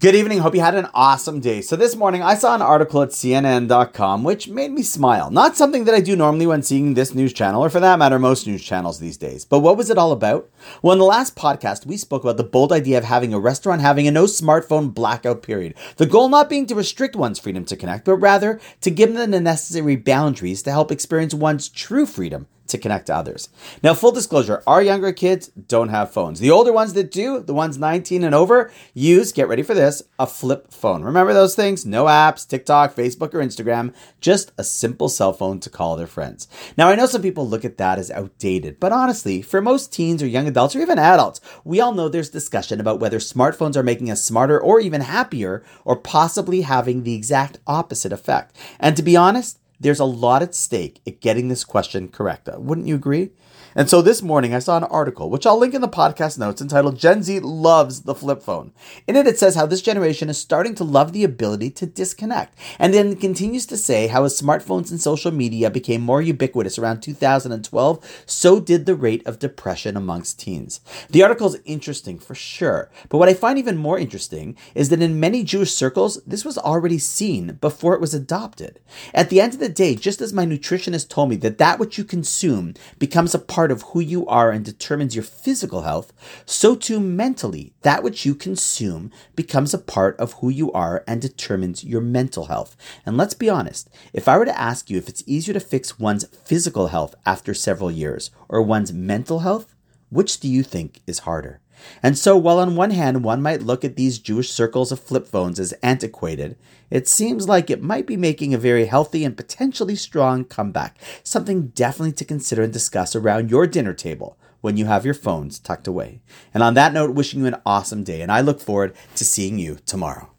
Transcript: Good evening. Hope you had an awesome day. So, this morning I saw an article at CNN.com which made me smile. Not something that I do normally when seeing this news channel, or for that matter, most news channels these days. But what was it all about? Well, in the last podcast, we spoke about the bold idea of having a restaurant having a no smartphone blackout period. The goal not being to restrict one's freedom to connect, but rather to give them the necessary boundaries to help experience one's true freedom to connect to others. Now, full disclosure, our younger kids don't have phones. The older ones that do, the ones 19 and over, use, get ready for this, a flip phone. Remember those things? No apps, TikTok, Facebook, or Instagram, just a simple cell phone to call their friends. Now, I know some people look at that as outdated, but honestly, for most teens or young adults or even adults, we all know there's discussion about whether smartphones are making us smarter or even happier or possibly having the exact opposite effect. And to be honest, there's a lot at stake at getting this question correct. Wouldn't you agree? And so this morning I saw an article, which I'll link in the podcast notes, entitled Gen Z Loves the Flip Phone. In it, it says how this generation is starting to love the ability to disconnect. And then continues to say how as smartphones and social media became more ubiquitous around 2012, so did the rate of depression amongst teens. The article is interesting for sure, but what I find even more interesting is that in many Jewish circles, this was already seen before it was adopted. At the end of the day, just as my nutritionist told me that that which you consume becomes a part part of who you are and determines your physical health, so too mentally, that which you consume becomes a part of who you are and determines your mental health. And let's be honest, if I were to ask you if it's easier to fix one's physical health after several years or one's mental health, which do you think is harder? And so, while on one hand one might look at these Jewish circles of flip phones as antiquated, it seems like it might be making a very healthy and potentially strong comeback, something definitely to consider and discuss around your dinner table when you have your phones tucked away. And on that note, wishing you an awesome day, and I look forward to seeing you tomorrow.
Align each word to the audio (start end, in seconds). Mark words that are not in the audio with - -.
Good 0.00 0.14
evening. 0.14 0.38
Hope 0.38 0.54
you 0.54 0.60
had 0.60 0.76
an 0.76 0.86
awesome 0.94 1.40
day. 1.40 1.60
So, 1.60 1.74
this 1.74 1.96
morning 1.96 2.22
I 2.22 2.36
saw 2.36 2.54
an 2.54 2.62
article 2.62 3.02
at 3.02 3.08
CNN.com 3.08 4.22
which 4.22 4.46
made 4.46 4.70
me 4.70 4.84
smile. 4.84 5.28
Not 5.28 5.56
something 5.56 5.86
that 5.86 5.94
I 5.94 6.00
do 6.00 6.14
normally 6.14 6.46
when 6.46 6.62
seeing 6.62 6.94
this 6.94 7.16
news 7.16 7.32
channel, 7.32 7.64
or 7.64 7.68
for 7.68 7.80
that 7.80 7.98
matter, 7.98 8.16
most 8.16 8.46
news 8.46 8.62
channels 8.62 9.00
these 9.00 9.16
days. 9.16 9.44
But 9.44 9.58
what 9.58 9.76
was 9.76 9.90
it 9.90 9.98
all 9.98 10.12
about? 10.12 10.48
Well, 10.82 10.92
in 10.92 11.00
the 11.00 11.04
last 11.04 11.34
podcast, 11.34 11.84
we 11.84 11.96
spoke 11.96 12.22
about 12.22 12.36
the 12.36 12.44
bold 12.44 12.70
idea 12.70 12.96
of 12.96 13.02
having 13.02 13.34
a 13.34 13.40
restaurant 13.40 13.80
having 13.80 14.06
a 14.06 14.12
no 14.12 14.26
smartphone 14.26 14.94
blackout 14.94 15.42
period. 15.42 15.74
The 15.96 16.06
goal 16.06 16.28
not 16.28 16.48
being 16.48 16.66
to 16.66 16.76
restrict 16.76 17.16
one's 17.16 17.40
freedom 17.40 17.64
to 17.64 17.76
connect, 17.76 18.04
but 18.04 18.18
rather 18.18 18.60
to 18.82 18.92
give 18.92 19.14
them 19.14 19.32
the 19.32 19.40
necessary 19.40 19.96
boundaries 19.96 20.62
to 20.62 20.70
help 20.70 20.92
experience 20.92 21.34
one's 21.34 21.68
true 21.68 22.06
freedom 22.06 22.46
to 22.68 22.78
connect 22.78 23.06
to 23.06 23.16
others. 23.16 23.48
Now, 23.82 23.94
full 23.94 24.12
disclosure, 24.12 24.62
our 24.66 24.82
younger 24.82 25.12
kids 25.12 25.48
don't 25.48 25.88
have 25.88 26.12
phones. 26.12 26.40
The 26.40 26.50
older 26.50 26.72
ones 26.72 26.92
that 26.94 27.10
do, 27.10 27.40
the 27.40 27.54
ones 27.54 27.78
19 27.78 28.24
and 28.24 28.34
over, 28.34 28.70
use, 28.94 29.32
get 29.32 29.48
ready 29.48 29.62
for 29.62 29.74
this, 29.74 30.02
a 30.18 30.26
flip 30.26 30.72
phone. 30.72 31.02
Remember 31.02 31.32
those 31.32 31.54
things? 31.54 31.84
No 31.84 32.04
apps, 32.04 32.46
TikTok, 32.46 32.94
Facebook, 32.94 33.34
or 33.34 33.40
Instagram, 33.40 33.94
just 34.20 34.52
a 34.56 34.64
simple 34.64 35.08
cell 35.08 35.32
phone 35.32 35.60
to 35.60 35.70
call 35.70 35.96
their 35.96 36.06
friends. 36.06 36.48
Now, 36.76 36.88
I 36.88 36.94
know 36.94 37.06
some 37.06 37.22
people 37.22 37.48
look 37.48 37.64
at 37.64 37.78
that 37.78 37.98
as 37.98 38.10
outdated, 38.10 38.78
but 38.80 38.92
honestly, 38.92 39.42
for 39.42 39.60
most 39.60 39.92
teens 39.92 40.22
or 40.22 40.26
young 40.26 40.46
adults 40.46 40.76
or 40.76 40.80
even 40.80 40.98
adults, 40.98 41.40
we 41.64 41.80
all 41.80 41.92
know 41.92 42.08
there's 42.08 42.30
discussion 42.30 42.80
about 42.80 43.00
whether 43.00 43.18
smartphones 43.18 43.76
are 43.76 43.82
making 43.82 44.10
us 44.10 44.24
smarter 44.24 44.60
or 44.60 44.80
even 44.80 45.00
happier 45.00 45.64
or 45.84 45.96
possibly 45.96 46.62
having 46.62 47.02
the 47.02 47.14
exact 47.14 47.58
opposite 47.66 48.12
effect. 48.12 48.54
And 48.78 48.96
to 48.96 49.02
be 49.02 49.16
honest, 49.16 49.58
there's 49.80 50.00
a 50.00 50.04
lot 50.04 50.42
at 50.42 50.54
stake 50.54 51.00
at 51.06 51.20
getting 51.20 51.48
this 51.48 51.64
question 51.64 52.08
correct. 52.08 52.48
Wouldn't 52.52 52.86
you 52.86 52.94
agree? 52.94 53.30
And 53.74 53.88
so 53.88 54.02
this 54.02 54.22
morning 54.22 54.54
I 54.54 54.58
saw 54.58 54.76
an 54.76 54.84
article, 54.84 55.30
which 55.30 55.46
I'll 55.46 55.56
link 55.58 55.72
in 55.72 55.80
the 55.82 55.88
podcast 55.88 56.36
notes, 56.36 56.60
entitled 56.60 56.98
Gen 56.98 57.22
Z 57.22 57.38
Loves 57.40 58.02
the 58.02 58.14
Flip 58.14 58.42
Phone. 58.42 58.72
In 59.06 59.14
it, 59.14 59.26
it 59.26 59.38
says 59.38 59.54
how 59.54 59.66
this 59.66 59.82
generation 59.82 60.28
is 60.28 60.36
starting 60.36 60.74
to 60.76 60.84
love 60.84 61.12
the 61.12 61.22
ability 61.22 61.70
to 61.70 61.86
disconnect. 61.86 62.58
And 62.80 62.92
then 62.92 63.14
continues 63.14 63.66
to 63.66 63.76
say 63.76 64.08
how 64.08 64.24
as 64.24 64.40
smartphones 64.40 64.90
and 64.90 65.00
social 65.00 65.30
media 65.30 65.70
became 65.70 66.00
more 66.00 66.20
ubiquitous 66.20 66.76
around 66.76 67.02
2012, 67.02 68.24
so 68.26 68.58
did 68.58 68.86
the 68.86 68.96
rate 68.96 69.24
of 69.26 69.38
depression 69.38 69.96
amongst 69.96 70.40
teens. 70.40 70.80
The 71.10 71.22
article 71.22 71.46
is 71.46 71.60
interesting 71.64 72.18
for 72.18 72.34
sure, 72.34 72.90
but 73.08 73.18
what 73.18 73.28
I 73.28 73.34
find 73.34 73.58
even 73.58 73.76
more 73.76 73.98
interesting 73.98 74.56
is 74.74 74.88
that 74.88 75.02
in 75.02 75.20
many 75.20 75.44
Jewish 75.44 75.72
circles, 75.72 76.20
this 76.26 76.44
was 76.44 76.58
already 76.58 76.98
seen 76.98 77.58
before 77.60 77.94
it 77.94 78.00
was 78.00 78.14
adopted. 78.14 78.80
At 79.14 79.30
the 79.30 79.40
end 79.40 79.54
of 79.54 79.60
the 79.60 79.67
day, 79.68 79.94
just 79.94 80.20
as 80.20 80.32
my 80.32 80.46
nutritionist 80.46 81.08
told 81.08 81.28
me 81.28 81.36
that 81.36 81.58
that 81.58 81.78
which 81.78 81.98
you 81.98 82.04
consume 82.04 82.74
becomes 82.98 83.34
a 83.34 83.38
part 83.38 83.58
part 83.58 83.72
of 83.72 83.82
who 83.90 83.98
you 83.98 84.24
are 84.28 84.52
and 84.52 84.64
determines 84.64 85.16
your 85.16 85.24
physical 85.24 85.82
health, 85.82 86.12
so 86.46 86.76
too 86.76 87.00
mentally, 87.00 87.72
that 87.82 88.04
which 88.04 88.24
you 88.24 88.34
consume 88.34 89.10
becomes 89.34 89.74
a 89.74 89.78
part 89.78 90.16
of 90.20 90.34
who 90.34 90.48
you 90.48 90.70
are 90.70 91.02
and 91.08 91.20
determines 91.20 91.82
your 91.82 92.00
mental 92.00 92.46
health. 92.46 92.76
And 93.04 93.16
let's 93.16 93.34
be 93.34 93.50
honest, 93.50 93.90
if 94.12 94.28
I 94.28 94.38
were 94.38 94.44
to 94.44 94.56
ask 94.56 94.88
you 94.88 94.96
if 94.96 95.08
it's 95.08 95.24
easier 95.26 95.52
to 95.54 95.60
fix 95.60 95.98
one's 95.98 96.24
physical 96.28 96.86
health 96.86 97.16
after 97.26 97.52
several 97.52 97.90
years 97.90 98.30
or 98.48 98.62
one's 98.62 98.92
mental 98.92 99.40
health, 99.40 99.74
which 100.08 100.38
do 100.38 100.48
you 100.48 100.62
think 100.62 101.00
is 101.08 101.20
harder? 101.20 101.60
And 102.02 102.16
so, 102.16 102.36
while 102.36 102.58
on 102.58 102.76
one 102.76 102.90
hand 102.90 103.24
one 103.24 103.42
might 103.42 103.62
look 103.62 103.84
at 103.84 103.96
these 103.96 104.18
Jewish 104.18 104.50
circles 104.50 104.92
of 104.92 105.00
flip 105.00 105.26
phones 105.26 105.60
as 105.60 105.72
antiquated, 105.82 106.56
it 106.90 107.08
seems 107.08 107.48
like 107.48 107.70
it 107.70 107.82
might 107.82 108.06
be 108.06 108.16
making 108.16 108.54
a 108.54 108.58
very 108.58 108.86
healthy 108.86 109.24
and 109.24 109.36
potentially 109.36 109.96
strong 109.96 110.44
comeback, 110.44 110.98
something 111.22 111.68
definitely 111.68 112.12
to 112.12 112.24
consider 112.24 112.62
and 112.62 112.72
discuss 112.72 113.14
around 113.14 113.50
your 113.50 113.66
dinner 113.66 113.94
table 113.94 114.38
when 114.60 114.76
you 114.76 114.86
have 114.86 115.04
your 115.04 115.14
phones 115.14 115.58
tucked 115.58 115.86
away. 115.86 116.20
And 116.52 116.62
on 116.62 116.74
that 116.74 116.92
note, 116.92 117.14
wishing 117.14 117.40
you 117.40 117.46
an 117.46 117.60
awesome 117.64 118.04
day, 118.04 118.22
and 118.22 118.32
I 118.32 118.40
look 118.40 118.60
forward 118.60 118.94
to 119.16 119.24
seeing 119.24 119.58
you 119.58 119.78
tomorrow. 119.86 120.30